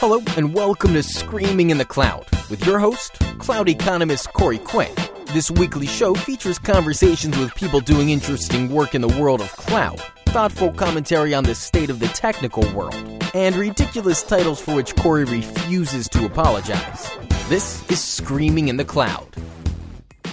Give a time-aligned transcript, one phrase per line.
[0.00, 4.88] Hello, and welcome to Screaming in the Cloud with your host, cloud economist Corey Quinn.
[5.34, 10.00] This weekly show features conversations with people doing interesting work in the world of cloud,
[10.28, 12.94] thoughtful commentary on the state of the technical world,
[13.34, 17.10] and ridiculous titles for which Corey refuses to apologize.
[17.50, 19.36] This is Screaming in the Cloud.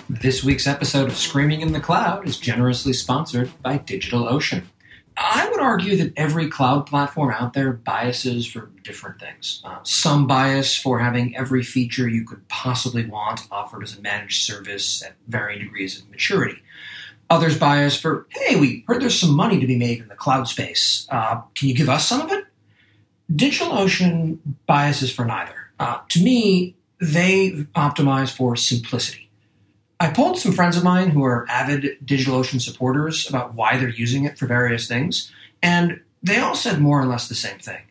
[0.09, 4.63] This week's episode of Screaming in the Cloud is generously sponsored by DigitalOcean.
[5.20, 9.61] I would argue that every cloud platform out there biases for different things.
[9.66, 14.44] Uh, some bias for having every feature you could possibly want offered as a managed
[14.44, 16.61] service at varying degrees of maturity.
[17.31, 20.48] Others bias for, hey, we heard there's some money to be made in the cloud
[20.48, 21.08] space.
[21.09, 22.45] Uh, can you give us some of it?
[23.34, 25.72] DigitalOcean biases for neither.
[25.80, 29.27] Uh, to me, they optimize for simplicity.
[30.00, 34.26] I polled some friends of mine who are avid DigitalOcean supporters about why they're using
[34.26, 35.32] it for various things,
[35.64, 37.82] and they all said more or less the same thing.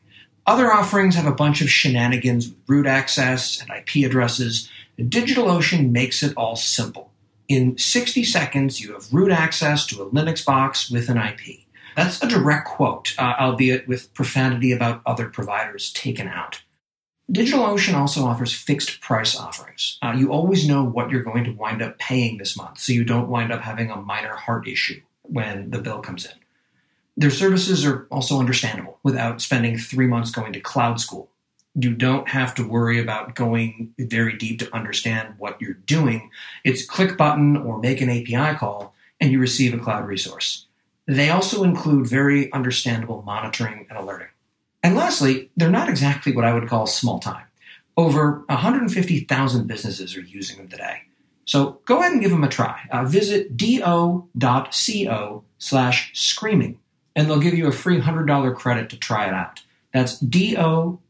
[0.47, 4.71] Other offerings have a bunch of shenanigans with root access and IP addresses.
[4.99, 7.11] DigitalOcean makes it all simple.
[7.49, 11.67] In 60 seconds, you have root access to a Linux box with an IP.
[11.97, 16.63] That's a direct quote, uh, albeit with profanity about other providers taken out.
[17.33, 19.99] DigitalOcean also offers fixed price offerings.
[20.01, 23.05] Uh, you always know what you're going to wind up paying this month, so you
[23.05, 26.33] don't wind up having a minor heart issue when the bill comes in.
[27.17, 31.29] Their services are also understandable without spending three months going to cloud school.
[31.75, 36.31] You don't have to worry about going very deep to understand what you're doing.
[36.63, 40.67] It's click button or make an API call, and you receive a cloud resource.
[41.07, 44.29] They also include very understandable monitoring and alerting.
[44.87, 47.47] And lastly, they're not exactly what I would call small time.
[47.97, 50.99] Over 150,000 businesses are using them today.
[51.45, 52.87] So go ahead and give them a try.
[52.93, 56.79] Uh, visit do.co slash screaming,
[57.17, 59.61] and they'll give you a free $100 credit to try it out.
[59.93, 61.01] That's do.co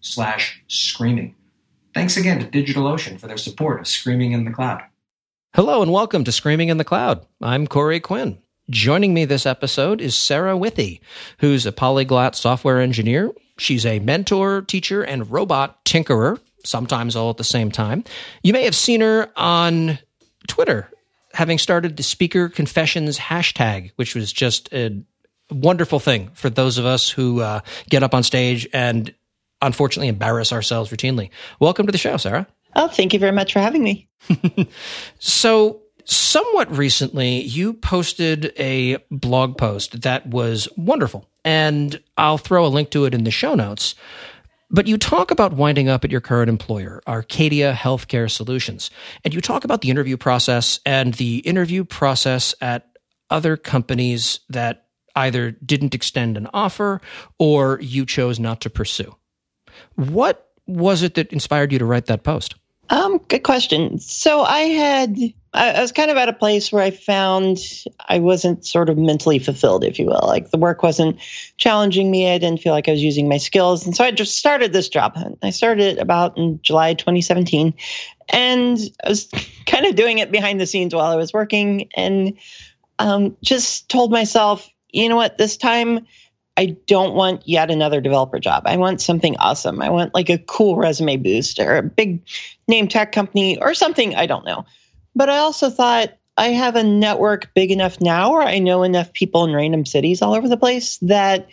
[0.00, 1.34] slash screaming.
[1.92, 4.80] Thanks again to DigitalOcean for their support of Screaming in the Cloud.
[5.54, 7.26] Hello and welcome to Screaming in the Cloud.
[7.42, 8.38] I'm Corey Quinn.
[8.72, 11.02] Joining me this episode is Sarah Withee,
[11.40, 13.30] who's a polyglot software engineer.
[13.58, 18.02] She's a mentor, teacher, and robot tinkerer, sometimes all at the same time.
[18.42, 19.98] You may have seen her on
[20.48, 20.90] Twitter,
[21.34, 25.02] having started the Speaker Confessions hashtag, which was just a
[25.50, 29.14] wonderful thing for those of us who uh, get up on stage and
[29.60, 31.28] unfortunately embarrass ourselves routinely.
[31.60, 32.46] Welcome to the show, Sarah.
[32.74, 34.08] Oh, thank you very much for having me.
[35.18, 42.68] so, somewhat recently, you posted a blog post that was wonderful, and I'll throw a
[42.68, 43.94] link to it in the show notes.
[44.70, 48.90] But you talk about winding up at your current employer, Arcadia Healthcare Solutions,
[49.22, 52.88] and you talk about the interview process and the interview process at
[53.28, 57.02] other companies that either didn't extend an offer
[57.38, 59.14] or you chose not to pursue.
[59.96, 62.54] What was it that inspired you to write that post?
[62.92, 63.98] Um, good question.
[64.00, 65.16] So I had,
[65.54, 67.58] I, was kind of at a place where I found
[68.06, 70.20] I wasn't sort of mentally fulfilled, if you will.
[70.24, 71.18] Like the work wasn't
[71.56, 72.30] challenging me.
[72.30, 73.86] I didn't feel like I was using my skills.
[73.86, 75.38] And so I just started this job hunt.
[75.42, 77.72] I started about in July 2017.
[78.28, 79.30] And I was
[79.66, 82.34] kind of doing it behind the scenes while I was working and
[82.98, 86.06] um, just told myself, you know what, this time
[86.56, 88.64] I don't want yet another developer job.
[88.66, 89.80] I want something awesome.
[89.80, 92.22] I want like a cool resume boost or a big
[92.68, 94.14] name tech company or something.
[94.14, 94.66] I don't know.
[95.14, 99.12] But I also thought I have a network big enough now or I know enough
[99.12, 101.48] people in random cities all over the place that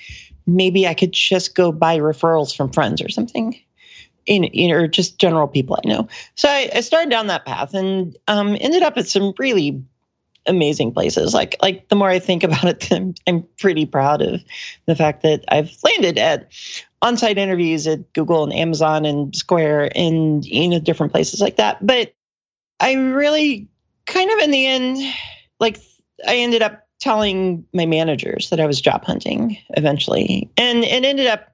[0.45, 3.59] maybe I could just go by referrals from friends or something.
[4.25, 6.07] In, in, or just general people I know.
[6.35, 9.83] So I, I started down that path and um, ended up at some really
[10.49, 11.33] amazing places.
[11.33, 12.91] Like like the more I think about it,
[13.27, 14.41] I'm, pretty proud of
[14.85, 16.51] the fact that I've landed at
[17.01, 21.85] on-site interviews at Google and Amazon and Square and you know different places like that.
[21.85, 22.13] But
[22.79, 23.67] I really
[24.05, 24.97] kind of in the end,
[25.59, 25.79] like
[26.27, 31.27] I ended up telling my managers that I was job hunting eventually, and it ended
[31.27, 31.53] up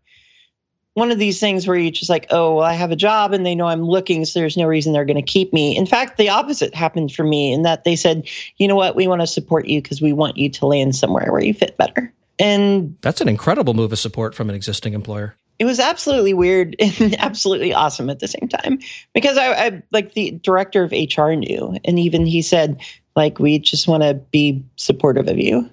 [0.95, 3.45] one of these things where you're just like, oh, well, I have a job and
[3.45, 5.75] they know I'm looking, so there's no reason they're going to keep me.
[5.75, 8.27] In fact, the opposite happened for me in that they said,
[8.57, 11.33] you know what, we want to support you because we want you to land somewhere
[11.33, 12.13] where you fit better.
[12.39, 15.35] And that's an incredible move of support from an existing employer.
[15.59, 18.79] It was absolutely weird and absolutely awesome at the same time
[19.13, 22.81] because I, I like the director of HR knew, and even he said,
[23.17, 25.69] like, we just want to be supportive of you.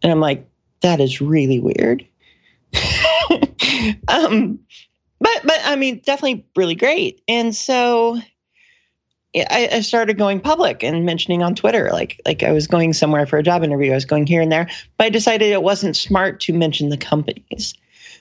[0.00, 0.48] And I'm like,
[0.82, 2.06] that is really weird.
[4.08, 4.60] um,
[5.20, 7.22] but but I mean, definitely really great.
[7.28, 8.18] And so
[9.34, 13.26] I, I, started going public and mentioning on Twitter, like like I was going somewhere
[13.26, 13.92] for a job interview.
[13.92, 16.96] I was going here and there, but I decided it wasn't smart to mention the
[16.96, 17.74] companies.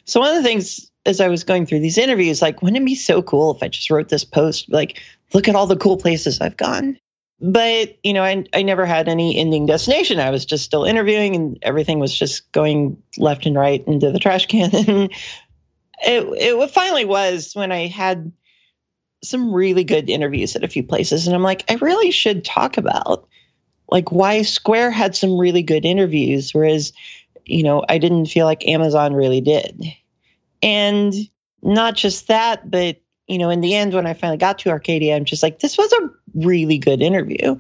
[0.06, 2.86] So one of the things as I was going through these interviews, like, wouldn't it
[2.86, 4.70] be so cool if I just wrote this post?
[4.70, 5.02] Like,
[5.34, 7.00] look at all the cool places I've gone.
[7.40, 10.20] But, you know, I, I never had any ending destination.
[10.20, 14.20] I was just still interviewing and everything was just going left and right into the
[14.20, 14.76] trash can.
[14.76, 15.12] And
[16.00, 16.24] it,
[16.62, 18.32] it finally was when I had
[19.24, 21.28] some really good interviews at a few places.
[21.28, 23.28] And I'm like, I really should talk about
[23.90, 26.94] like why Square had some really good interviews, whereas,
[27.46, 29.86] you know, I didn't feel like Amazon really did.
[30.62, 31.14] And
[31.62, 35.16] not just that, but you know, in the end, when I finally got to Arcadia,
[35.16, 37.60] I'm just like, this was a really good interview.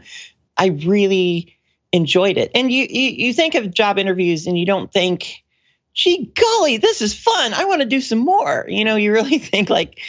[0.55, 1.57] I really
[1.91, 2.51] enjoyed it.
[2.55, 5.43] And you, you, you think of job interviews and you don't think,
[5.97, 7.53] gee golly, this is fun.
[7.53, 8.65] I want to do some more.
[8.69, 9.99] You know, you really think like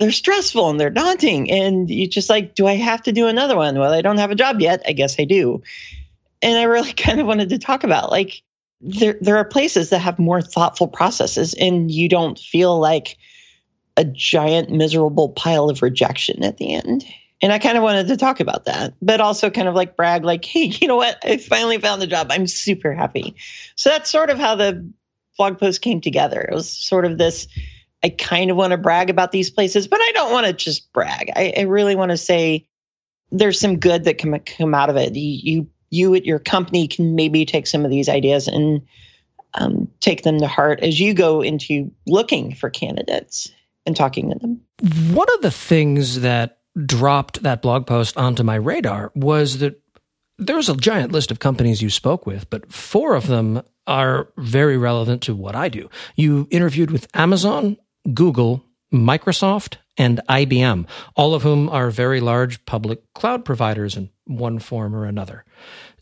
[0.00, 1.50] they're stressful and they're daunting.
[1.50, 3.78] And you just like, do I have to do another one?
[3.78, 4.82] Well, I don't have a job yet.
[4.88, 5.62] I guess I do.
[6.42, 8.42] And I really kind of wanted to talk about like
[8.80, 13.16] there there are places that have more thoughtful processes and you don't feel like
[13.96, 17.04] a giant miserable pile of rejection at the end.
[17.40, 20.24] And I kind of wanted to talk about that, but also kind of like brag,
[20.24, 21.18] like, hey, you know what?
[21.22, 22.28] I finally found the job.
[22.30, 23.36] I'm super happy.
[23.76, 24.90] So that's sort of how the
[25.36, 26.40] blog post came together.
[26.40, 27.48] It was sort of this
[28.04, 30.92] I kind of want to brag about these places, but I don't want to just
[30.92, 31.30] brag.
[31.34, 32.68] I, I really want to say
[33.30, 35.14] there's some good that can come out of it.
[35.16, 38.82] You, you, at your company can maybe take some of these ideas and
[39.54, 43.50] um, take them to heart as you go into looking for candidates
[43.86, 44.60] and talking to them.
[45.14, 49.80] One of the things that dropped that blog post onto my radar was that
[50.38, 54.76] there's a giant list of companies you spoke with, but four of them are very
[54.76, 55.88] relevant to what I do.
[56.16, 57.76] You interviewed with Amazon,
[58.12, 60.86] Google, Microsoft, and IBM,
[61.16, 65.44] all of whom are very large public cloud providers in one form or another.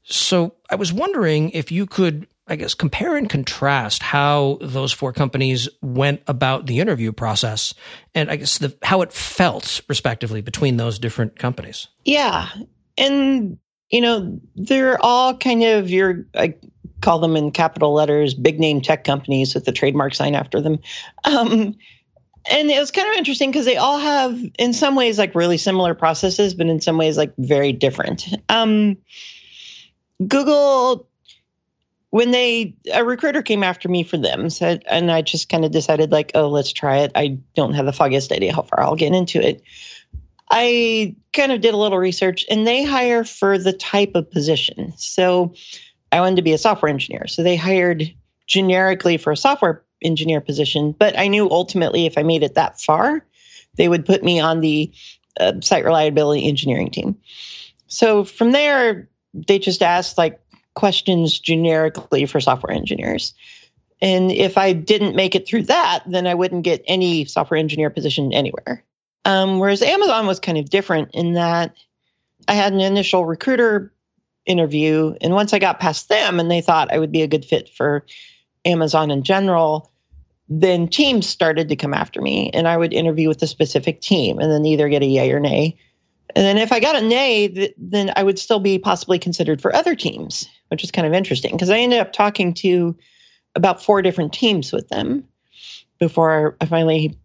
[0.05, 5.13] So I was wondering if you could I guess, compare and contrast how those four
[5.13, 7.73] companies went about the interview process
[8.15, 11.87] and I guess the, how it felt, respectively, between those different companies.
[12.05, 12.49] Yeah.
[12.99, 13.59] And,
[13.93, 16.55] you know, they're all kind of your, I
[17.03, 20.79] call them in capital letters, big name tech companies with the trademark sign after them.
[21.25, 21.77] Um,
[22.51, 25.59] and it was kind of interesting because they all have, in some ways, like really
[25.59, 28.27] similar processes, but in some ways, like very different.
[28.49, 28.97] Um,
[30.27, 31.09] Google
[32.11, 35.71] when they a recruiter came after me for them said and i just kind of
[35.71, 38.97] decided like oh let's try it i don't have the foggiest idea how far i'll
[38.97, 39.63] get into it
[40.53, 44.93] i kind of did a little research and they hire for the type of position
[44.97, 45.53] so
[46.13, 48.15] i wanted to be a software engineer so they hired
[48.47, 52.81] generically for a software engineer position but i knew ultimately if i made it that
[52.81, 53.25] far
[53.77, 54.93] they would put me on the
[55.41, 57.17] uh, site reliability engineering team
[57.87, 60.41] so from there they just asked like
[60.75, 63.35] questions generically for software engineers.
[64.01, 67.91] And if I didn't make it through that, then I wouldn't get any software engineer
[67.91, 68.83] position anywhere.
[69.25, 71.77] Um, whereas Amazon was kind of different in that
[72.49, 73.93] I had an initial recruiter
[74.47, 75.15] interview.
[75.21, 77.69] And once I got past them and they thought I would be a good fit
[77.69, 78.05] for
[78.65, 79.91] Amazon in general,
[80.49, 84.39] then teams started to come after me and I would interview with a specific team
[84.39, 85.79] and then either get a yay or nay.
[86.35, 89.75] And then if I got a nay, then I would still be possibly considered for
[89.75, 92.97] other teams, which is kind of interesting because I ended up talking to
[93.55, 95.29] about four different teams with them
[95.99, 97.19] before I finally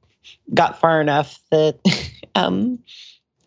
[0.53, 1.79] got far enough that
[2.35, 2.79] um,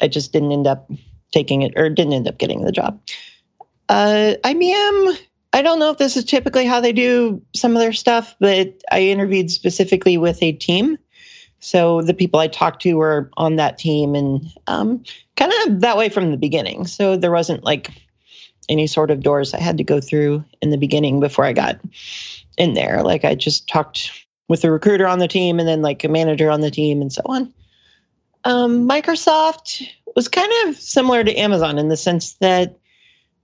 [0.01, 0.91] I just didn't end up
[1.33, 3.01] taking it or didn't end up getting the job.
[3.89, 5.19] Uh, IBM,
[5.53, 8.81] I don't know if this is typically how they do some of their stuff, but
[8.91, 10.99] I interviewed specifically with a team.
[11.59, 15.05] So the people I talked to were on that team and um,
[15.37, 16.87] kind of that way from the beginning.
[16.87, 17.91] So there wasn't like
[18.69, 21.81] any sort of doors I had to go through in the beginning before I got
[22.57, 23.03] in there.
[23.03, 26.51] Like I just talked with a recruiter on the team and then like a manager
[26.51, 27.55] on the team and so on.
[28.43, 32.77] Um, Microsoft was kind of similar to Amazon in the sense that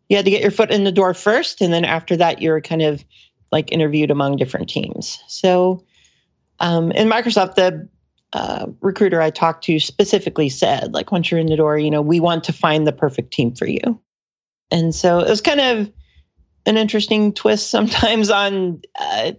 [0.09, 2.61] you had to get your foot in the door first, and then after that, you're
[2.61, 3.05] kind of
[3.53, 5.23] like interviewed among different teams.
[5.29, 5.85] So
[6.59, 7.89] um, in Microsoft, the
[8.33, 12.03] uh, recruiter I talked to specifically said, like, once you're in the door, you know,
[12.03, 14.01] we want to find the perfect team for you.
[14.73, 15.93] And so it was kind of
[16.67, 19.33] an interesting twist sometimes on, uh,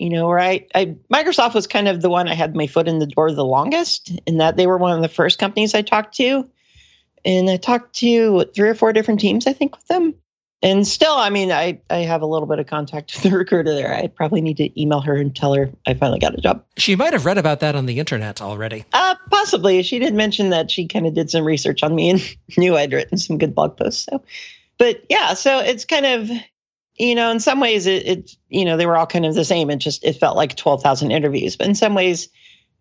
[0.00, 2.88] you know, where I, I, Microsoft was kind of the one I had my foot
[2.88, 5.82] in the door the longest, in that they were one of the first companies I
[5.82, 6.48] talked to.
[7.22, 10.14] And I talked to three or four different teams, I think, with them.
[10.62, 13.74] And still, I mean, I, I have a little bit of contact with the recruiter
[13.74, 13.94] there.
[13.94, 16.64] I probably need to email her and tell her I finally got a job.
[16.78, 18.86] She might have read about that on the internet already.
[18.94, 19.82] Uh, possibly.
[19.82, 22.92] She did mention that she kind of did some research on me and knew I'd
[22.92, 24.06] written some good blog posts.
[24.10, 24.22] So,
[24.78, 26.30] but yeah, so it's kind of,
[27.00, 29.44] you know, in some ways it, it you know, they were all kind of the
[29.44, 29.70] same.
[29.70, 31.56] It just, it felt like 12,000 interviews.
[31.56, 32.28] But in some ways,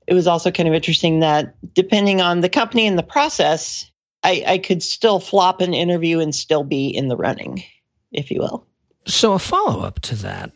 [0.08, 3.90] it was also kind of interesting that depending on the company and the process,
[4.24, 7.64] I, I could still flop an interview and still be in the running,
[8.12, 8.66] if you will.
[9.06, 10.52] So, a follow up to that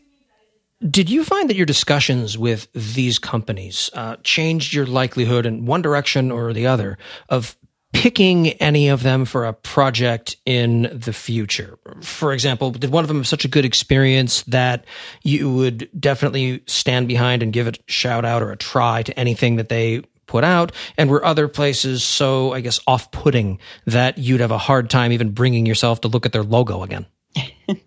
[0.89, 5.81] did you find that your discussions with these companies uh, changed your likelihood in one
[5.81, 6.97] direction or the other
[7.29, 7.55] of
[7.93, 11.77] picking any of them for a project in the future?
[12.01, 14.85] For example, did one of them have such a good experience that
[15.21, 19.17] you would definitely stand behind and give it a shout out or a try to
[19.17, 20.71] anything that they put out?
[20.97, 25.11] And were other places so, I guess, off putting that you'd have a hard time
[25.11, 27.05] even bringing yourself to look at their logo again?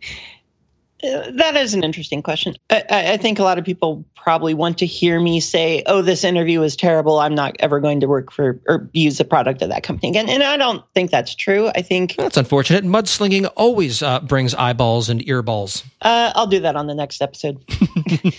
[1.32, 2.56] That is an interesting question.
[2.70, 6.24] I, I, think a lot of people probably want to hear me say, "Oh, this
[6.24, 7.18] interview is terrible.
[7.18, 10.28] I'm not ever going to work for or use the product of that company again."
[10.28, 11.68] And I don't think that's true.
[11.68, 12.84] I think that's unfortunate.
[12.84, 15.84] Mudslinging always uh, brings eyeballs and earballs.
[16.02, 17.62] Uh, I'll do that on the next episode.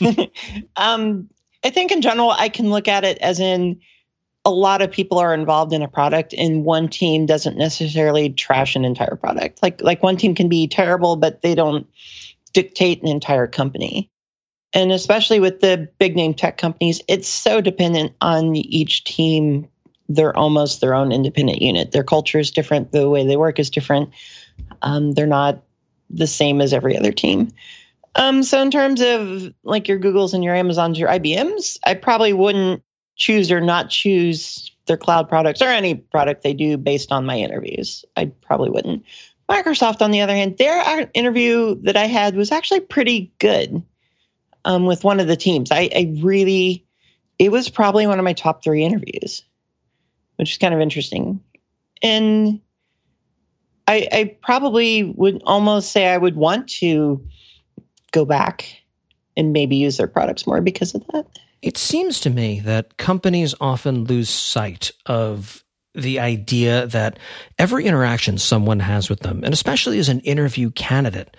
[0.76, 1.30] um,
[1.64, 3.80] I think in general, I can look at it as in
[4.48, 8.78] a lot of people are involved in a product and one team doesn't necessarily trash
[8.78, 9.62] an entire product.
[9.62, 11.86] Like like one team can be terrible, but they don't
[12.54, 14.10] dictate an entire company.
[14.74, 19.68] And especially with the big name tech companies, it's so dependent on each team.
[20.10, 21.92] They're almost their own independent unit.
[21.92, 22.92] Their culture is different.
[22.92, 24.10] The way they work is different.
[24.82, 25.64] Um, they're not
[26.10, 27.52] the same as every other team.
[28.16, 32.34] Um, so in terms of like your Googles and your Amazons, your IBMs, I probably
[32.34, 32.84] wouldn't
[33.16, 37.38] choose or not choose their cloud products or any product they do based on my
[37.38, 38.04] interviews.
[38.16, 39.04] I probably wouldn't.
[39.50, 43.82] Microsoft, on the other hand, their interview that I had was actually pretty good
[44.66, 45.72] um, with one of the teams.
[45.72, 46.86] I, I, really,
[47.40, 49.44] it was probably one of my top three interviews,
[50.36, 51.40] which is kind of interesting.
[52.04, 52.60] And
[53.88, 57.26] I, I probably would almost say I would want to
[58.12, 58.66] go back
[59.38, 61.26] and maybe use their products more because of that.
[61.62, 65.64] It seems to me that companies often lose sight of
[65.98, 67.18] the idea that
[67.58, 71.36] every interaction someone has with them, and especially as an interview candidate,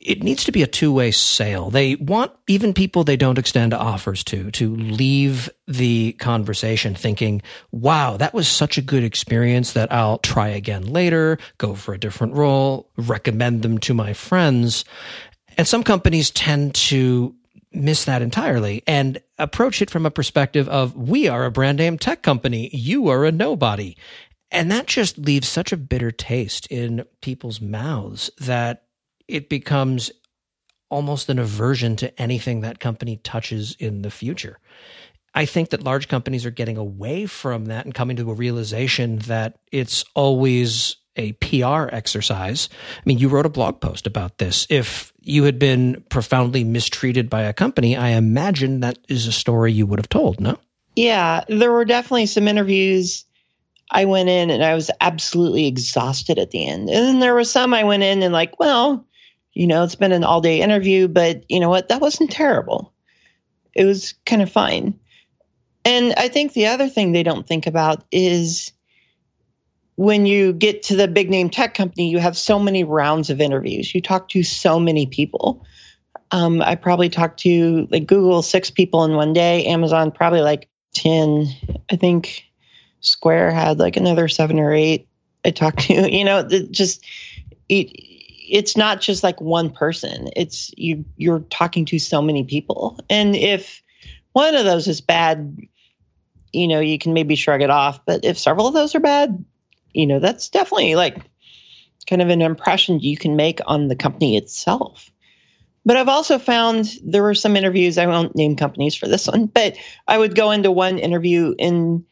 [0.00, 1.70] it needs to be a two-way sale.
[1.70, 7.40] They want even people they don't extend offers to to leave the conversation thinking,
[7.72, 11.98] "Wow, that was such a good experience that I'll try again later, go for a
[11.98, 14.84] different role, recommend them to my friends."
[15.56, 17.34] And some companies tend to
[17.74, 21.98] miss that entirely and approach it from a perspective of we are a brand name
[21.98, 23.96] tech company, you are a nobody.
[24.50, 28.84] And that just leaves such a bitter taste in people's mouths that
[29.26, 30.12] it becomes
[30.90, 34.60] almost an aversion to anything that company touches in the future.
[35.34, 39.18] I think that large companies are getting away from that and coming to a realization
[39.20, 42.68] that it's always a PR exercise.
[42.98, 44.66] I mean, you wrote a blog post about this.
[44.68, 49.72] If you had been profoundly mistreated by a company, I imagine that is a story
[49.72, 50.58] you would have told, no?
[50.96, 53.24] Yeah, there were definitely some interviews
[53.90, 56.88] I went in and I was absolutely exhausted at the end.
[56.88, 59.06] And then there was some I went in and like, well,
[59.52, 61.88] you know, it's been an all day interview, but you know what?
[61.88, 62.92] That wasn't terrible.
[63.74, 64.98] It was kind of fine.
[65.84, 68.72] And I think the other thing they don't think about is
[69.96, 73.40] when you get to the big name tech company, you have so many rounds of
[73.40, 73.94] interviews.
[73.94, 75.64] You talk to so many people.
[76.30, 80.68] Um, I probably talked to like Google six people in one day, Amazon probably like
[80.94, 81.46] 10.
[81.90, 82.44] I think
[83.00, 85.06] Square had like another seven or eight.
[85.44, 87.04] I talked to, you know, just
[87.68, 87.84] it,
[88.48, 90.28] it's not just like one person.
[90.34, 92.98] It's you you're talking to so many people.
[93.08, 93.82] And if
[94.32, 95.56] one of those is bad,
[96.52, 98.04] you know, you can maybe shrug it off.
[98.04, 99.44] But if several of those are bad,
[99.94, 101.16] you know, that's definitely like
[102.06, 105.10] kind of an impression you can make on the company itself.
[105.86, 109.46] But I've also found there were some interviews, I won't name companies for this one,
[109.46, 109.76] but
[110.08, 112.04] I would go into one interview and,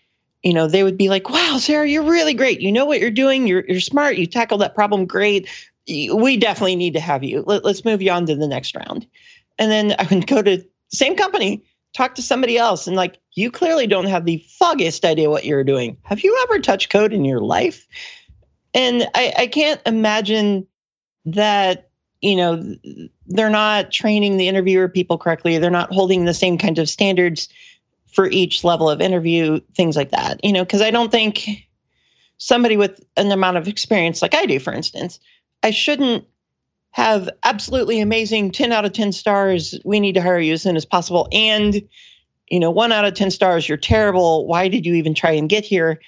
[0.43, 2.61] you know, they would be like, wow, Sarah, you're really great.
[2.61, 3.47] You know what you're doing.
[3.47, 4.17] You're, you're smart.
[4.17, 5.49] You tackled that problem great.
[5.87, 7.45] We definitely need to have you.
[7.47, 9.07] Let, let's move you on to the next round.
[9.59, 13.51] And then I would go to same company, talk to somebody else and like you
[13.51, 15.97] clearly don't have the foggiest idea what you're doing.
[16.03, 17.87] Have you ever touched code in your life?
[18.75, 20.67] And i, I can't imagine
[21.27, 22.77] that you know
[23.27, 25.59] they're not training the interviewer people correctly.
[25.59, 27.49] They're not holding the same kinds of standards
[28.13, 31.67] for each level of interview things like that you know because i don't think
[32.37, 35.19] somebody with an amount of experience like i do for instance
[35.63, 36.25] i shouldn't
[36.93, 39.79] have absolutely amazing 10 out of 10 stars.
[39.85, 41.27] We need to hire you as soon as possible.
[41.33, 41.89] And,
[42.49, 44.47] you know, one out of 10 stars, you're terrible.
[44.47, 46.01] Why did you even try and get here?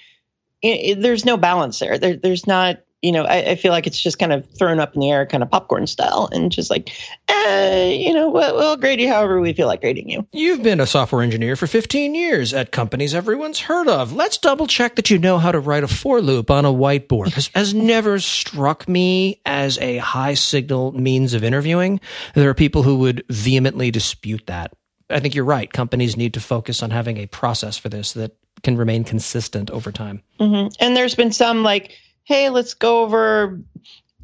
[0.61, 1.97] It, it, there's no balance there.
[1.97, 2.15] there.
[2.15, 4.99] There's not, you know, I, I, feel like it's just kind of thrown up in
[4.99, 6.91] the air, kind of popcorn style, and just like,
[7.27, 10.27] eh, you know, we'll, we'll grade you however we feel like grading you.
[10.31, 14.11] You've been a software engineer for 15 years at companies everyone's heard of.
[14.11, 17.33] Let's double check that you know how to write a for loop on a whiteboard.
[17.33, 21.99] Has, has never struck me as a high signal means of interviewing.
[22.33, 24.73] There are people who would vehemently dispute that.
[25.11, 25.71] I think you're right.
[25.71, 29.91] Companies need to focus on having a process for this that can remain consistent over
[29.91, 30.23] time.
[30.39, 30.69] Mm-hmm.
[30.79, 31.91] And there's been some like,
[32.25, 33.59] hey, let's go over,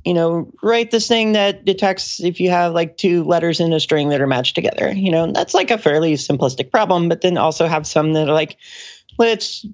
[0.03, 3.79] you know, write this thing that detects if you have like two letters in a
[3.79, 4.91] string that are matched together.
[4.91, 8.33] You know, that's like a fairly simplistic problem, but then also have some that are
[8.33, 8.57] like,
[9.17, 9.65] let's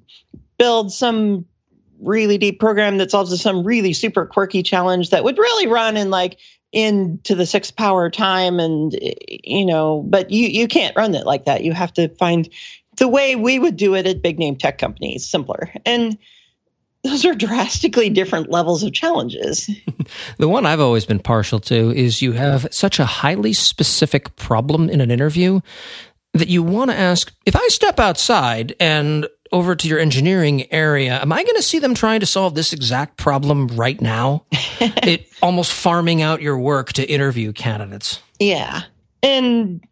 [0.57, 1.45] build some
[1.99, 6.09] really deep program that solves some really super quirky challenge that would really run in
[6.09, 6.37] like
[6.73, 11.45] into the six power time and you know but you you can't run it like
[11.45, 12.49] that you have to find
[12.97, 16.17] the way we would do it at big name tech companies simpler and
[17.03, 19.69] those are drastically different levels of challenges.
[20.37, 24.89] the one I've always been partial to is you have such a highly specific problem
[24.89, 25.61] in an interview
[26.33, 31.21] that you want to ask if I step outside and over to your engineering area,
[31.21, 34.45] am I going to see them trying to solve this exact problem right now?
[34.51, 38.21] it almost farming out your work to interview candidates.
[38.39, 38.81] Yeah.
[39.23, 39.86] And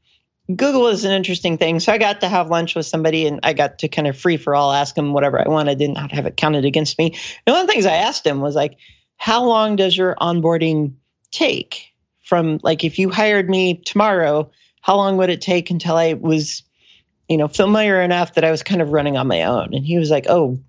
[0.53, 1.79] Google is an interesting thing.
[1.79, 4.37] So I got to have lunch with somebody and I got to kind of free
[4.37, 7.17] for all ask them whatever I wanted, did not have it counted against me.
[7.45, 8.77] And one of the things I asked him was like,
[9.17, 10.93] how long does your onboarding
[11.31, 16.13] take from like if you hired me tomorrow, how long would it take until I
[16.13, 16.61] was,
[17.27, 19.73] you know, familiar enough that I was kind of running on my own?
[19.73, 20.59] And he was like, oh,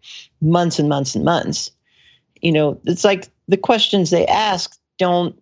[0.40, 1.70] months and months and months.
[2.40, 5.36] You know, it's like the questions they ask don't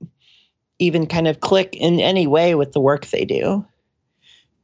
[0.80, 3.64] even kind of click in any way with the work they do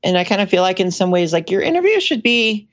[0.02, 2.68] and I kind of feel like in some ways, like your interview should be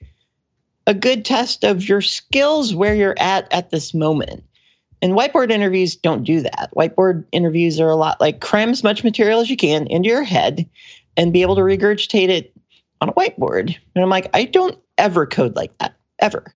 [0.85, 4.43] a good test of your skills where you're at at this moment.
[5.01, 6.69] And whiteboard interviews don't do that.
[6.75, 10.23] Whiteboard interviews are a lot like cram as much material as you can into your
[10.23, 10.67] head
[11.15, 12.53] and be able to regurgitate it
[13.01, 13.75] on a whiteboard.
[13.93, 16.53] And I'm like, I don't ever code like that, ever.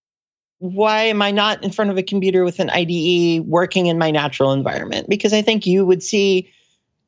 [0.58, 4.12] Why am I not in front of a computer with an IDE working in my
[4.12, 5.10] natural environment?
[5.10, 6.52] Because I think you would see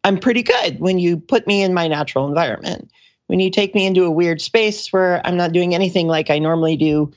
[0.03, 2.91] I'm pretty good when you put me in my natural environment
[3.27, 6.39] when you take me into a weird space where I'm not doing anything like I
[6.39, 7.13] normally do,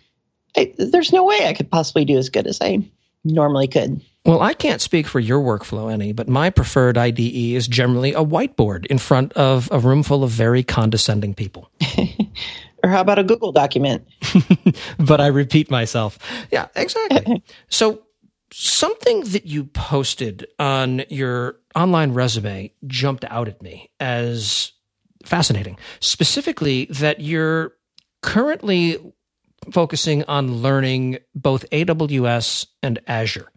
[0.57, 2.88] I, there's no way I could possibly do as good as I
[3.25, 4.01] normally could.
[4.25, 8.25] Well, I can't speak for your workflow any, but my preferred IDE is generally a
[8.25, 11.71] whiteboard in front of a room full of very condescending people.
[12.83, 14.07] or how about a Google document?
[14.99, 16.19] but I repeat myself.
[16.51, 17.45] Yeah, exactly.
[17.69, 18.03] so,
[18.53, 24.73] something that you posted on your online resume jumped out at me as
[25.27, 25.79] fascinating.
[26.01, 27.73] Specifically, that you're
[28.23, 28.99] currently
[29.71, 33.51] focusing on learning both AWS and Azure.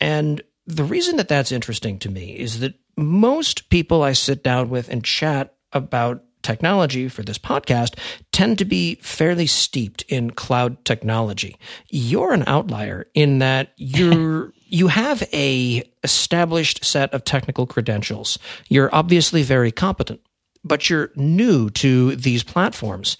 [0.00, 4.70] And the reason that that's interesting to me is that most people I sit down
[4.70, 7.98] with and chat about technology for this podcast
[8.32, 11.56] tend to be fairly steeped in cloud technology.
[11.88, 18.38] You're an outlier in that you're you have a established set of technical credentials.
[18.68, 20.20] You're obviously very competent
[20.64, 23.16] but you're new to these platforms.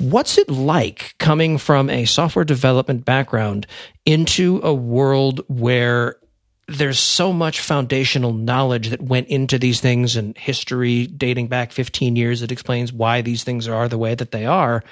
[0.00, 3.66] What's it like coming from a software development background
[4.04, 6.16] into a world where
[6.68, 12.14] there's so much foundational knowledge that went into these things and history dating back 15
[12.14, 14.84] years that explains why these things are the way that they are.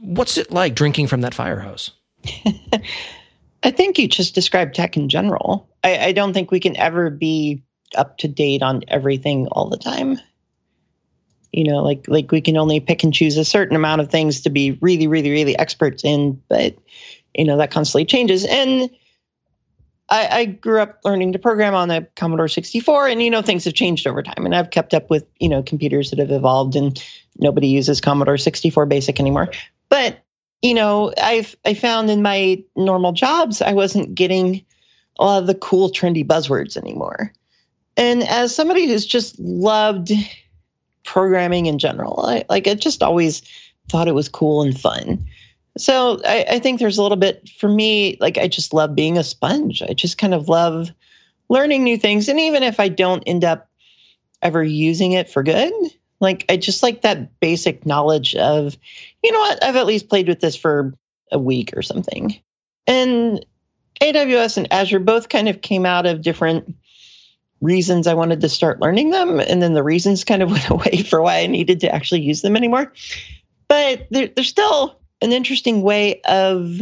[0.00, 1.92] What's it like drinking from that fire hose?
[3.62, 5.68] I think you just described tech in general.
[5.84, 7.62] I, I, don't think we can ever be
[7.94, 10.18] up to date on everything all the time
[11.52, 14.42] you know like like we can only pick and choose a certain amount of things
[14.42, 16.76] to be really really really experts in but
[17.34, 18.90] you know that constantly changes and
[20.08, 23.64] I, I grew up learning to program on the Commodore 64, and you know things
[23.64, 24.46] have changed over time.
[24.46, 27.02] And I've kept up with you know computers that have evolved, and
[27.38, 29.48] nobody uses Commodore 64 Basic anymore.
[29.88, 30.22] But
[30.62, 34.64] you know, I've I found in my normal jobs I wasn't getting
[35.18, 37.32] a lot of the cool trendy buzzwords anymore.
[37.96, 40.12] And as somebody who's just loved
[41.06, 42.26] programming in general.
[42.26, 43.40] I, like I just always
[43.88, 45.24] thought it was cool and fun.
[45.78, 49.16] So I, I think there's a little bit for me, like I just love being
[49.16, 49.82] a sponge.
[49.82, 50.90] I just kind of love
[51.48, 52.28] learning new things.
[52.28, 53.68] And even if I don't end up
[54.42, 55.72] ever using it for good,
[56.20, 58.76] like I just like that basic knowledge of,
[59.22, 60.94] you know what, I've at least played with this for
[61.30, 62.40] a week or something.
[62.86, 63.44] And
[64.00, 66.74] AWS and Azure both kind of came out of different
[67.60, 69.40] reasons I wanted to start learning them.
[69.40, 72.42] And then the reasons kind of went away for why I needed to actually use
[72.42, 72.92] them anymore.
[73.68, 76.80] But they're, they're still an interesting way of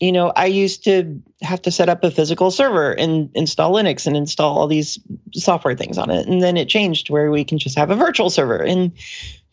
[0.00, 4.06] you know, I used to have to set up a physical server and install Linux
[4.06, 4.98] and install all these
[5.34, 6.26] software things on it.
[6.26, 8.92] And then it changed where we can just have a virtual server and,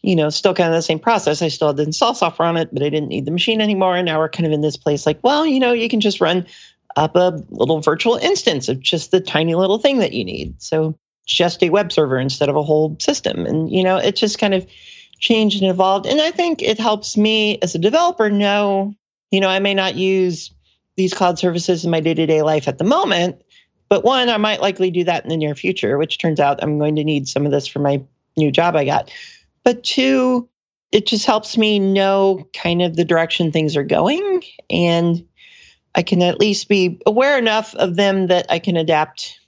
[0.01, 1.41] you know, still kind of the same process.
[1.41, 3.97] I still had to install software on it, but I didn't need the machine anymore.
[3.97, 6.21] And now we're kind of in this place like, well, you know, you can just
[6.21, 6.45] run
[6.97, 10.61] up a little virtual instance of just the tiny little thing that you need.
[10.61, 13.45] So just a web server instead of a whole system.
[13.45, 14.67] And, you know, it just kind of
[15.19, 16.05] changed and evolved.
[16.05, 18.95] And I think it helps me as a developer know
[19.31, 20.51] you know, I may not use
[20.95, 23.41] these cloud services in my day to day life at the moment,
[23.89, 26.79] but one, I might likely do that in the near future, which turns out I'm
[26.79, 28.03] going to need some of this for my
[28.35, 29.11] new job I got.
[29.63, 30.49] But two,
[30.91, 34.43] it just helps me know kind of the direction things are going.
[34.69, 35.26] And
[35.97, 39.39] I can at least be aware enough of them that I can adapt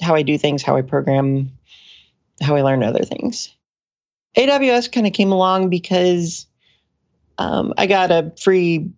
[0.00, 1.50] how I do things, how I program,
[2.40, 3.52] how I learn other things.
[4.36, 6.46] AWS kind of came along because
[7.38, 8.92] um, I got a free,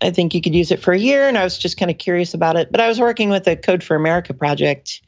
[0.00, 1.98] I think you could use it for a year, and I was just kind of
[1.98, 2.72] curious about it.
[2.72, 5.02] But I was working with a Code for America project,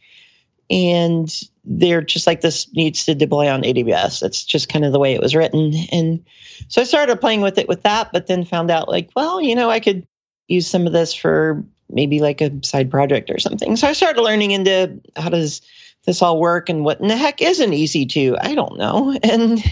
[0.69, 1.31] and
[1.65, 4.21] they're just like this needs to deploy on AWS.
[4.21, 5.73] That's just kind of the way it was written.
[5.91, 6.25] And
[6.69, 9.55] so I started playing with it with that, but then found out like, well, you
[9.55, 10.07] know, I could
[10.49, 13.77] use some of this for maybe like a side project or something.
[13.77, 15.63] So I started learning into how does
[16.05, 19.17] this all work and what in the heck is an EC2, I don't know.
[19.23, 19.63] And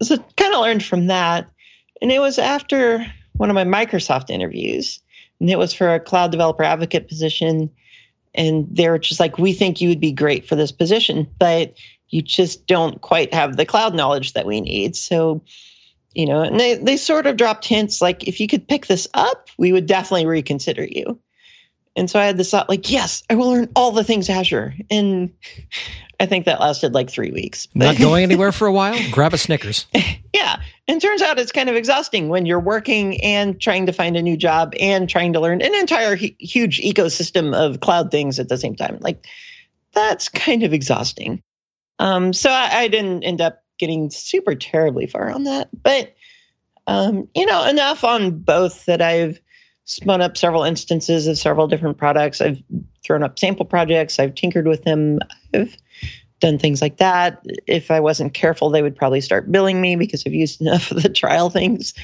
[0.00, 1.50] so kind of learned from that.
[2.00, 3.04] And it was after
[3.36, 5.00] one of my Microsoft interviews,
[5.40, 7.70] and it was for a cloud developer advocate position.
[8.34, 11.74] And they were just like, we think you would be great for this position, but
[12.08, 14.94] you just don't quite have the cloud knowledge that we need.
[14.96, 15.42] So,
[16.14, 19.06] you know, and they, they sort of dropped hints like, if you could pick this
[19.14, 21.20] up, we would definitely reconsider you.
[21.96, 24.74] And so I had this thought, like, yes, I will learn all the things Azure.
[24.90, 25.32] And
[26.20, 27.66] I think that lasted like three weeks.
[27.74, 28.96] Not going anywhere for a while?
[29.10, 29.86] Grab a Snickers.
[30.32, 30.60] yeah.
[30.86, 34.22] And turns out it's kind of exhausting when you're working and trying to find a
[34.22, 38.58] new job and trying to learn an entire huge ecosystem of cloud things at the
[38.58, 38.98] same time.
[39.00, 39.26] Like,
[39.92, 41.42] that's kind of exhausting.
[41.98, 45.68] Um, so I, I, didn't end up getting super terribly far on that.
[45.82, 46.14] But,
[46.86, 49.40] um, you know, enough on both that I've
[49.84, 52.40] spun up several instances of several different products.
[52.40, 52.62] I've
[53.04, 54.18] thrown up sample projects.
[54.18, 55.18] I've tinkered with them.
[55.54, 55.76] I've
[56.40, 57.42] done things like that.
[57.66, 61.02] If I wasn't careful, they would probably start billing me because I've used enough of
[61.02, 61.94] the trial things,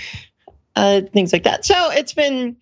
[0.76, 1.64] uh, things like that.
[1.64, 2.56] So it's been,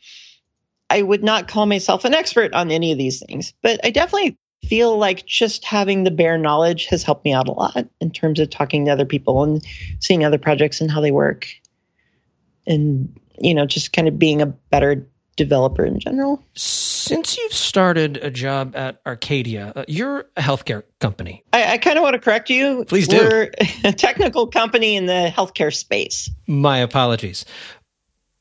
[0.90, 4.36] I would not call myself an expert on any of these things, but I definitely
[4.64, 8.40] feel like just having the bare knowledge has helped me out a lot in terms
[8.40, 9.64] of talking to other people and
[10.00, 11.48] seeing other projects and how they work.
[12.66, 16.42] And, you know, just kind of being a better developer in general.
[16.54, 21.42] Since you've started a job at Arcadia, uh, you're a healthcare company.
[21.52, 22.84] I, I kind of want to correct you.
[22.84, 23.16] Please do.
[23.18, 23.50] We're
[23.84, 26.30] a technical company in the healthcare space.
[26.46, 27.44] My apologies.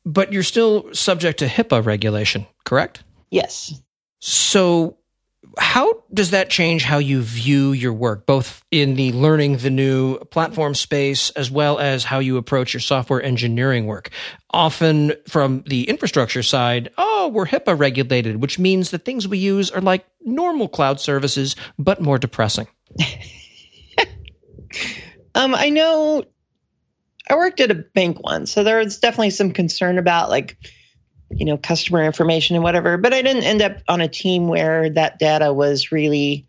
[0.06, 3.04] But you're still subject to HIPAA regulation, correct?
[3.30, 3.82] Yes.
[4.20, 4.98] So,
[5.58, 10.18] how does that change how you view your work, both in the learning the new
[10.26, 14.10] platform space as well as how you approach your software engineering work?
[14.52, 19.72] Often from the infrastructure side, oh, we're HIPAA regulated, which means the things we use
[19.72, 22.68] are like normal cloud services, but more depressing.
[25.36, 26.24] um, I know
[27.30, 30.58] I worked at a bank once, so there was definitely some concern about like
[31.36, 32.98] you know, customer information and whatever.
[32.98, 36.48] But I didn't end up on a team where that data was really,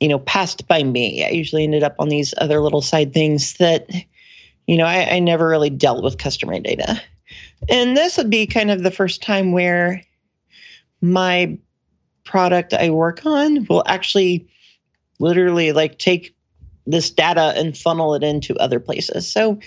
[0.00, 1.24] you know, passed by me.
[1.24, 3.90] I usually ended up on these other little side things that,
[4.66, 7.00] you know, I, I never really dealt with customer data.
[7.68, 10.02] And this would be kind of the first time where
[11.00, 11.58] my
[12.24, 14.48] product I work on will actually
[15.18, 16.34] literally like take
[16.86, 19.30] this data and funnel it into other places.
[19.30, 19.60] So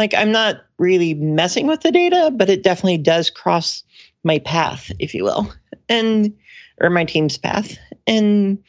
[0.00, 3.84] like I'm not really messing with the data, but it definitely does cross
[4.24, 5.52] my path, if you will,
[5.90, 6.34] and
[6.80, 7.76] or my team's path.
[8.06, 8.64] And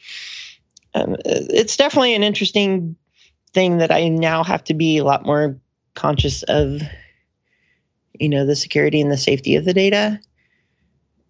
[0.94, 2.96] um, it's definitely an interesting
[3.54, 5.58] thing that I now have to be a lot more
[5.94, 6.82] conscious of,
[8.20, 10.20] you know, the security and the safety of the data.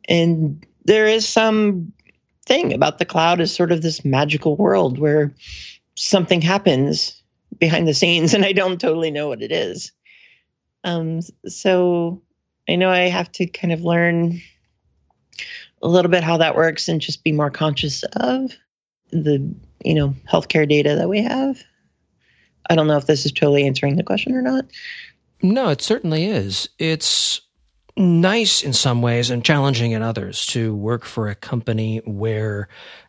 [0.08, 1.92] And there is some
[2.44, 5.32] thing about the cloud is sort of this magical world where
[5.94, 7.21] something happens
[7.62, 9.92] behind the scenes and I don't totally know what it is.
[10.84, 12.20] Um, so
[12.68, 14.42] I know I have to kind of learn
[15.80, 18.52] a little bit how that works and just be more conscious of
[19.12, 21.62] the, you know, healthcare data that we have.
[22.68, 24.64] I don't know if this is totally answering the question or not.
[25.40, 26.68] No, it certainly is.
[26.78, 27.42] It's
[27.96, 32.68] nice in some ways and challenging in others to work for a company where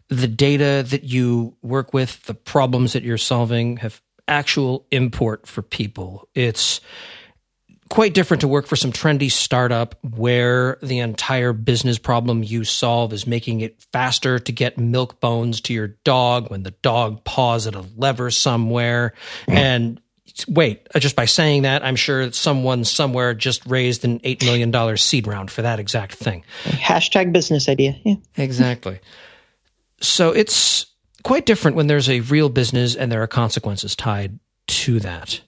[0.09, 5.61] the data that you work with, the problems that you're solving have actual import for
[5.61, 6.27] people.
[6.33, 6.81] It's
[7.89, 13.13] quite different to work for some trendy startup where the entire business problem you solve
[13.13, 17.67] is making it faster to get milk bones to your dog when the dog paws
[17.67, 19.13] at a lever somewhere.
[19.47, 20.01] And
[20.47, 24.97] wait, uh, just by saying that, I'm sure someone somewhere just raised an $8 million
[24.97, 26.43] seed round for that exact thing.
[26.63, 27.95] Hashtag business idea.
[28.03, 28.15] Yeah.
[28.37, 28.99] Exactly.
[30.01, 30.87] So it's
[31.23, 35.41] quite different when there's a real business and there are consequences tied to that.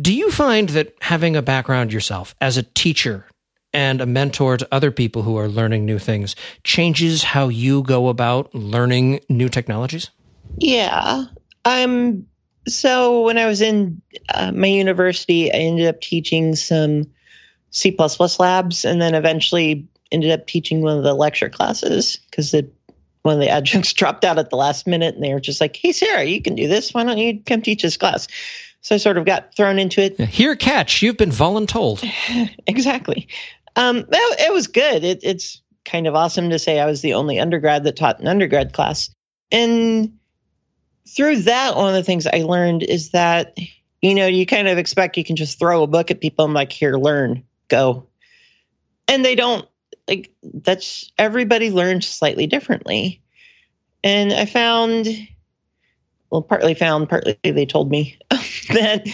[0.00, 3.26] Do you find that having a background yourself as a teacher
[3.72, 8.08] and a mentor to other people who are learning new things changes how you go
[8.08, 10.10] about learning new technologies?
[10.58, 11.24] Yeah.
[11.64, 12.26] I'm
[12.66, 14.00] so when I was in
[14.32, 17.04] uh, my university, I ended up teaching some
[17.70, 17.94] C++
[18.38, 22.54] labs and then eventually ended up teaching one of the lecture classes because
[23.24, 25.76] one of the adjuncts dropped out at the last minute and they were just like,
[25.76, 26.94] Hey, Sarah, you can do this.
[26.94, 28.28] Why don't you come teach this class?
[28.82, 30.20] So I sort of got thrown into it.
[30.20, 31.00] Here, catch.
[31.00, 32.06] You've been voluntold.
[32.66, 33.28] exactly.
[33.76, 35.04] Um, it, it was good.
[35.04, 38.28] It, it's kind of awesome to say I was the only undergrad that taught an
[38.28, 39.08] undergrad class.
[39.50, 40.18] And
[41.08, 43.56] through that, one of the things I learned is that,
[44.02, 46.52] you know, you kind of expect you can just throw a book at people and
[46.52, 48.06] like, here, learn, go.
[49.08, 49.66] And they don't
[50.08, 53.22] like that's everybody learns slightly differently.
[54.02, 55.08] And I found
[56.34, 59.06] well, partly found, partly they told me that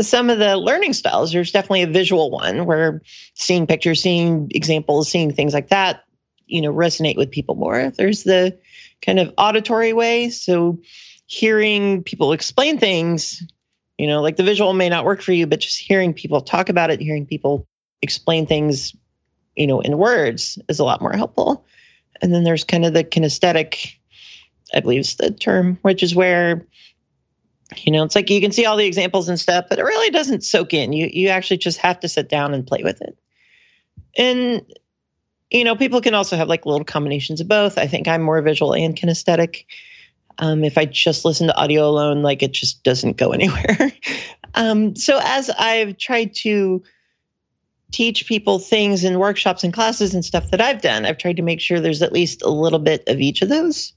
[0.00, 3.02] some of the learning styles, there's definitely a visual one where
[3.34, 6.04] seeing pictures, seeing examples, seeing things like that,
[6.46, 7.90] you know, resonate with people more.
[7.90, 8.58] There's the
[9.02, 10.30] kind of auditory way.
[10.30, 10.78] So
[11.26, 13.42] hearing people explain things,
[13.98, 16.70] you know, like the visual may not work for you, but just hearing people talk
[16.70, 17.68] about it, hearing people
[18.00, 18.96] explain things,
[19.56, 21.64] you know, in words is a lot more helpful.
[22.22, 23.96] And then there's kind of the kinesthetic
[24.74, 26.66] I believe is the term, which is where
[27.78, 30.10] you know it's like you can see all the examples and stuff, but it really
[30.10, 30.92] doesn't soak in.
[30.92, 33.16] You you actually just have to sit down and play with it.
[34.16, 34.62] And
[35.50, 37.78] you know, people can also have like little combinations of both.
[37.78, 39.64] I think I'm more visual and kinesthetic.
[40.38, 43.92] Um, if I just listen to audio alone, like it just doesn't go anywhere.
[44.54, 46.82] um, so as I've tried to
[47.96, 51.42] teach people things in workshops and classes and stuff that I've done, I've tried to
[51.42, 53.94] make sure there's at least a little bit of each of those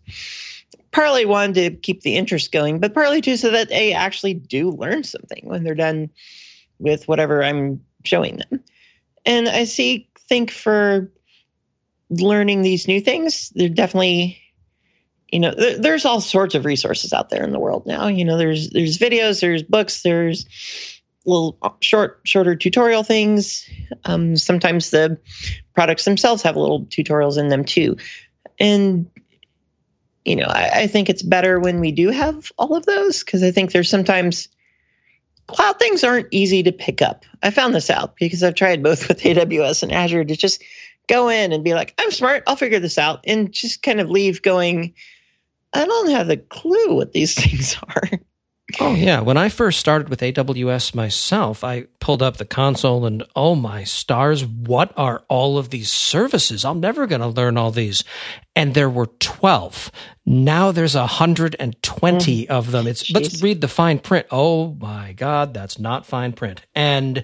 [0.91, 4.71] partly one to keep the interest going, but partly two so that they actually do
[4.71, 6.09] learn something when they're done
[6.79, 8.63] with whatever I'm showing them.
[9.25, 11.11] And I see, think for
[12.09, 14.39] learning these new things, they're definitely,
[15.31, 18.07] you know, there's all sorts of resources out there in the world now.
[18.07, 20.45] You know, there's there's videos, there's books, there's
[21.29, 23.69] little short, shorter tutorial things.
[24.05, 25.17] Um, sometimes the
[25.73, 27.97] products themselves have little tutorials in them too.
[28.59, 29.09] And
[30.25, 33.41] you know, I, I think it's better when we do have all of those because
[33.41, 34.49] I think there's sometimes
[35.47, 37.25] cloud things aren't easy to pick up.
[37.41, 40.63] I found this out because I've tried both with AWS and Azure to just
[41.07, 44.09] go in and be like, I'm smart, I'll figure this out, and just kind of
[44.09, 44.93] leave going,
[45.73, 48.09] I don't have a clue what these things are.
[48.79, 49.21] Oh, yeah.
[49.21, 53.83] When I first started with AWS myself, I pulled up the console and oh my
[53.83, 56.63] stars, what are all of these services?
[56.63, 58.03] I'm never going to learn all these.
[58.55, 59.91] And there were 12.
[60.25, 62.47] Now there's 120 mm.
[62.47, 62.87] of them.
[62.87, 63.15] It's Jeez.
[63.15, 64.27] let's read the fine print.
[64.29, 66.61] Oh my God, that's not fine print.
[66.75, 67.23] And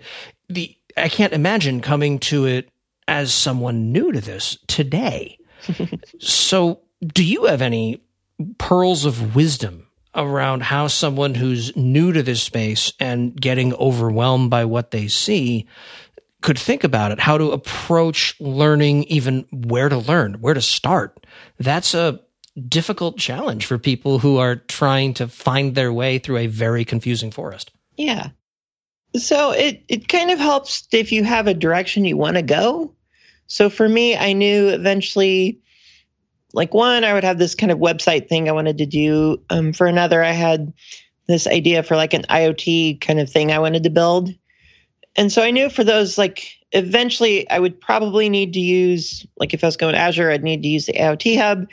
[0.50, 2.70] the I can't imagine coming to it
[3.08, 5.38] as someone new to this today.
[6.20, 8.02] so do you have any
[8.58, 9.85] pearls of wisdom
[10.16, 15.68] around how someone who's new to this space and getting overwhelmed by what they see
[16.42, 21.26] could think about it, how to approach learning, even where to learn, where to start.
[21.58, 22.20] That's a
[22.70, 27.32] difficult challenge for people who are trying to find their way through a very confusing
[27.32, 27.72] forest.
[27.98, 28.30] Yeah.
[29.16, 32.94] So it, it kind of helps if you have a direction you want to go.
[33.48, 35.62] So for me, I knew eventually
[36.56, 39.42] like one, I would have this kind of website thing I wanted to do.
[39.50, 40.74] Um, for another, I had
[41.28, 44.34] this idea for like an IoT kind of thing I wanted to build.
[45.16, 49.54] And so I knew for those, like eventually I would probably need to use, like
[49.54, 51.68] if I was going Azure, I'd need to use the IoT Hub.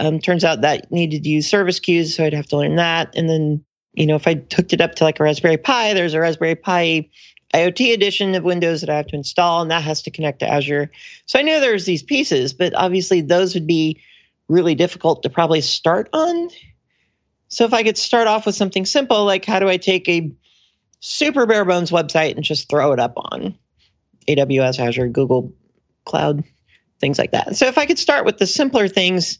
[0.00, 3.14] Um, turns out that needed to use service queues, so I'd have to learn that.
[3.14, 6.14] And then, you know, if I hooked it up to like a Raspberry Pi, there's
[6.14, 7.08] a Raspberry Pi
[7.54, 10.48] IoT edition of Windows that I have to install, and that has to connect to
[10.48, 10.90] Azure.
[11.26, 14.00] So I knew there's these pieces, but obviously those would be
[14.48, 16.50] really difficult to probably start on.
[17.48, 20.32] So if I could start off with something simple, like how do I take a
[21.00, 23.58] super bare bones website and just throw it up on
[24.28, 25.52] AWS, Azure, Google
[26.04, 26.44] Cloud,
[27.00, 27.56] things like that.
[27.56, 29.38] So if I could start with the simpler things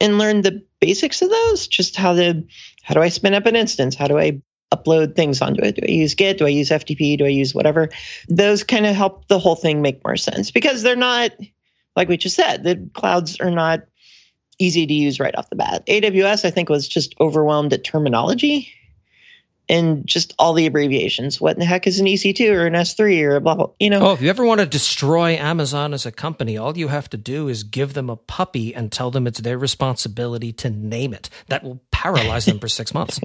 [0.00, 2.44] and learn the basics of those, just how to
[2.82, 3.94] how do I spin up an instance?
[3.94, 4.40] How do I
[4.72, 5.76] upload things onto it?
[5.76, 6.38] Do I use Git?
[6.38, 7.18] Do I use FTP?
[7.18, 7.88] Do I use whatever?
[8.28, 11.32] Those kind of help the whole thing make more sense because they're not,
[11.96, 13.80] like we just said, the clouds are not
[14.58, 15.86] easy to use right off the bat.
[15.86, 18.72] AWS, I think, was just overwhelmed at terminology
[19.68, 21.40] and just all the abbreviations.
[21.40, 23.90] What in the heck is an EC2 or an S3 or a blah, blah, you
[23.90, 24.00] know?
[24.00, 27.16] Oh, if you ever want to destroy Amazon as a company, all you have to
[27.16, 31.28] do is give them a puppy and tell them it's their responsibility to name it.
[31.48, 33.20] That will paralyze them for six months.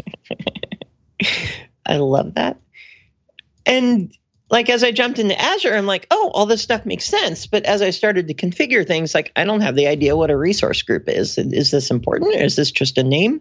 [1.85, 2.59] I love that.
[3.65, 4.13] And
[4.53, 7.47] like as I jumped into Azure, I'm like, oh, all this stuff makes sense.
[7.47, 10.37] But as I started to configure things, like I don't have the idea what a
[10.37, 11.39] resource group is.
[11.39, 12.35] Is this important?
[12.35, 13.39] Or is this just a name?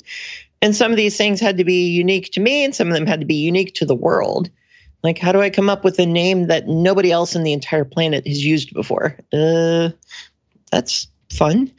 [0.63, 3.07] And some of these things had to be unique to me, and some of them
[3.07, 4.49] had to be unique to the world.
[5.03, 7.85] Like, how do I come up with a name that nobody else in the entire
[7.85, 9.19] planet has used before?
[9.35, 9.91] Uh,
[10.71, 11.71] that's fun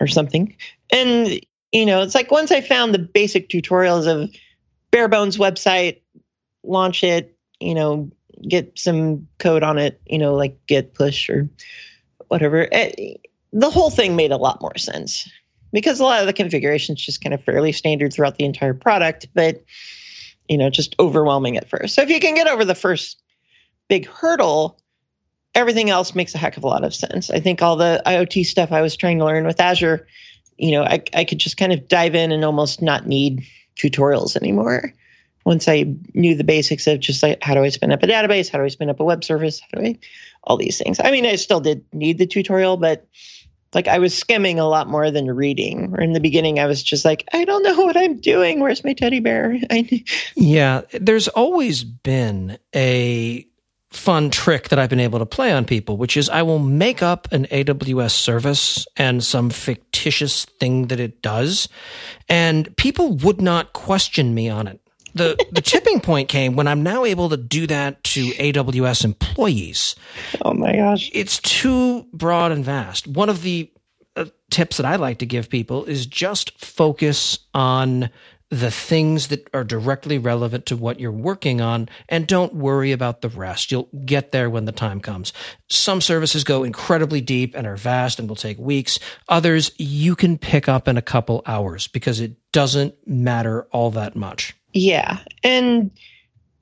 [0.00, 0.54] or something.
[0.90, 1.40] And,
[1.72, 4.30] you know, it's like once I found the basic tutorials of
[4.92, 6.02] bare bones website,
[6.62, 8.12] launch it, you know,
[8.46, 11.48] get some code on it, you know, like git push or
[12.28, 12.62] whatever.
[12.62, 13.14] It, eh,
[13.52, 15.28] the whole thing made a lot more sense
[15.72, 18.74] because a lot of the configuration is just kind of fairly standard throughout the entire
[18.74, 19.64] product, but
[20.48, 21.94] you know, just overwhelming at first.
[21.94, 23.20] So if you can get over the first
[23.88, 24.78] big hurdle,
[25.54, 27.30] everything else makes a heck of a lot of sense.
[27.30, 30.06] I think all the IoT stuff I was trying to learn with Azure,
[30.56, 33.44] you know, I, I could just kind of dive in and almost not need
[33.76, 34.92] tutorials anymore.
[35.48, 38.50] Once I knew the basics of just like how do I spin up a database,
[38.50, 39.98] how do I spin up a web service, how do I
[40.44, 41.00] all these things.
[41.02, 43.06] I mean, I still did need the tutorial, but
[43.74, 45.94] like I was skimming a lot more than reading.
[45.94, 48.60] Or in the beginning, I was just like, I don't know what I'm doing.
[48.60, 49.56] Where's my teddy bear?
[50.34, 53.46] Yeah, there's always been a
[53.90, 57.02] fun trick that I've been able to play on people, which is I will make
[57.02, 61.68] up an AWS service and some fictitious thing that it does,
[62.28, 64.80] and people would not question me on it.
[65.18, 69.96] The, the tipping point came when I'm now able to do that to AWS employees.
[70.42, 71.10] Oh my gosh.
[71.12, 73.06] It's too broad and vast.
[73.06, 73.70] One of the
[74.16, 78.10] uh, tips that I like to give people is just focus on
[78.50, 83.20] the things that are directly relevant to what you're working on and don't worry about
[83.20, 83.70] the rest.
[83.70, 85.32] You'll get there when the time comes.
[85.68, 88.98] Some services go incredibly deep and are vast and will take weeks.
[89.28, 94.16] Others you can pick up in a couple hours because it doesn't matter all that
[94.16, 94.54] much.
[94.78, 95.18] Yeah.
[95.42, 95.90] And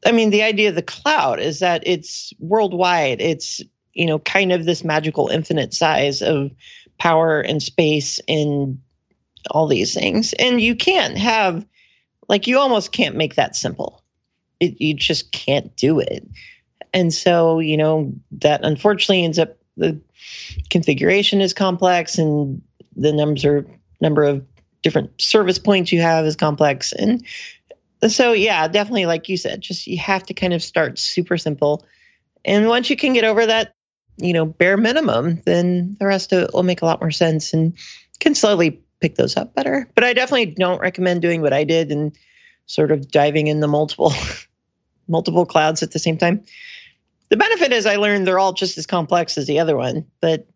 [0.05, 3.21] I mean, the idea of the cloud is that it's worldwide.
[3.21, 3.61] It's,
[3.93, 6.51] you know, kind of this magical infinite size of
[6.99, 8.79] power and space and
[9.51, 10.33] all these things.
[10.33, 11.67] And you can't have
[12.29, 14.03] like you almost can't make that simple.
[14.61, 16.27] It, you just can't do it.
[16.95, 20.01] And so, you know, that unfortunately ends up the
[20.71, 22.63] configuration is complex and
[22.97, 23.67] the numbers are
[24.01, 24.47] number of
[24.83, 26.93] different service points you have is complex.
[26.93, 27.25] And
[28.09, 31.87] so yeah, definitely like you said, just you have to kind of start super simple.
[32.45, 33.75] And once you can get over that,
[34.17, 37.53] you know, bare minimum, then the rest of it will make a lot more sense
[37.53, 37.75] and
[38.21, 39.89] can slowly pick those up better.
[39.95, 42.17] But I definitely don't recommend doing what I did and
[42.67, 44.13] sort of diving into multiple
[45.09, 46.45] multiple clouds at the same time.
[47.29, 50.47] The benefit is I learned they're all just as complex as the other one, but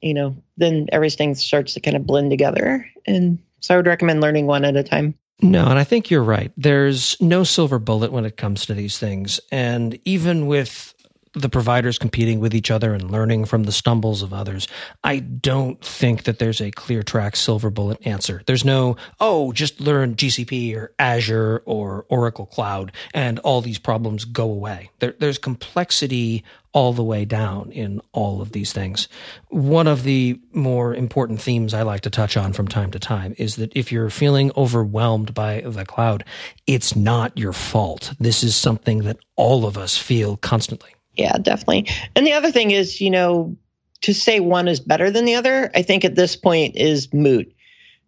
[0.00, 2.86] you know, then everything starts to kind of blend together.
[3.06, 5.14] And so I would recommend learning one at a time.
[5.42, 6.50] No, and I think you're right.
[6.56, 9.38] There's no silver bullet when it comes to these things.
[9.52, 10.94] And even with
[11.36, 14.66] the providers competing with each other and learning from the stumbles of others.
[15.04, 18.42] I don't think that there's a clear track silver bullet answer.
[18.46, 24.24] There's no, oh, just learn GCP or Azure or Oracle Cloud and all these problems
[24.24, 24.90] go away.
[24.98, 29.08] There, there's complexity all the way down in all of these things.
[29.48, 33.34] One of the more important themes I like to touch on from time to time
[33.38, 36.24] is that if you're feeling overwhelmed by the cloud,
[36.66, 38.12] it's not your fault.
[38.18, 40.95] This is something that all of us feel constantly.
[41.16, 41.88] Yeah, definitely.
[42.14, 43.56] And the other thing is, you know,
[44.02, 47.52] to say one is better than the other, I think at this point is moot.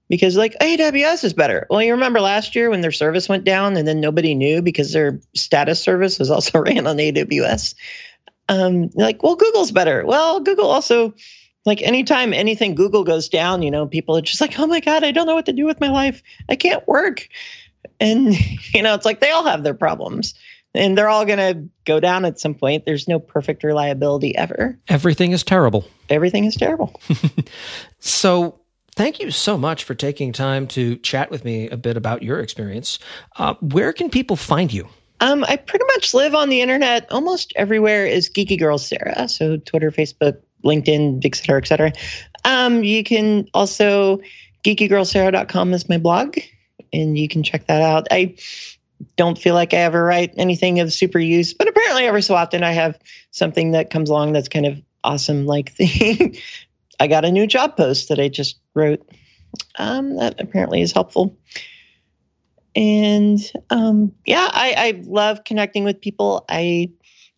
[0.08, 1.66] Because like AWS is better.
[1.68, 4.92] Well, you remember last year when their service went down and then nobody knew because
[4.92, 7.74] their status service was also ran on AWS.
[8.48, 10.06] Um, like, well, Google's better.
[10.06, 11.14] Well, Google also
[11.66, 15.04] like anytime anything Google goes down, you know, people are just like, oh my God,
[15.04, 16.22] I don't know what to do with my life.
[16.48, 17.28] I can't work.
[18.00, 18.34] And,
[18.74, 20.34] you know, it's like they all have their problems
[20.74, 22.84] and they're all going to go down at some point.
[22.84, 24.78] There's no perfect reliability ever.
[24.88, 25.84] Everything is terrible.
[26.08, 27.00] Everything is terrible.
[27.98, 28.60] so,
[28.94, 32.40] thank you so much for taking time to chat with me a bit about your
[32.40, 32.98] experience.
[33.36, 34.88] Uh, where can people find you?
[35.20, 37.10] Um, I pretty much live on the internet.
[37.10, 39.28] Almost everywhere is Geeky Girl Sarah.
[39.28, 41.92] So Twitter, Facebook, LinkedIn, et cetera, et cetera.
[42.44, 44.20] Um, you can also
[44.64, 46.38] geekygirlsarah.com is my blog,
[46.92, 48.06] and you can check that out.
[48.10, 48.36] I
[49.16, 52.62] don't feel like I ever write anything of super use, but apparently every so often
[52.62, 52.98] I have
[53.30, 55.46] something that comes along that's kind of awesome.
[55.46, 56.40] Like the,
[57.00, 59.08] I got a new job post that I just wrote.
[59.76, 61.36] Um, that apparently is helpful.
[62.76, 63.40] And
[63.70, 66.44] um, yeah, I, I love connecting with people.
[66.48, 66.90] I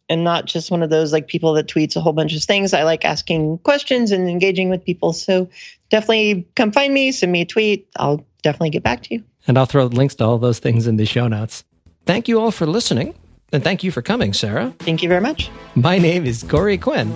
[0.09, 2.75] am not just one of those like people that tweets a whole bunch of things.
[2.75, 5.13] I like asking questions and engaging with people.
[5.13, 5.49] So
[5.89, 7.89] definitely come find me, send me a tweet.
[7.97, 9.25] I'll definitely get back to you.
[9.47, 11.65] And I'll throw links to all those things in the show notes.
[12.07, 13.15] Thank you all for listening.
[13.53, 14.73] And thank you for coming, Sarah.
[14.81, 15.51] Thank you very much.
[15.75, 17.13] My name is Corey Quinn.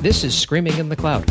[0.00, 1.26] This is Screaming in the Cloud.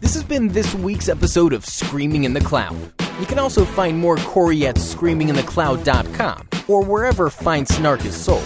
[0.00, 2.76] This has been this week's episode of Screaming in the Cloud.
[3.20, 8.44] You can also find more Corey at screaminginthecloud.com or wherever fine snark is sold.